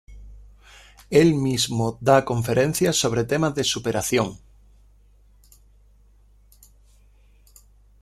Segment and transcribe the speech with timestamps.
[1.11, 4.41] Él mismo da conferencias sobre temas de superación.